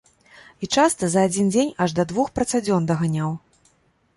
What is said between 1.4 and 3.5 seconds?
дзень аж да двух працадзён даганяў!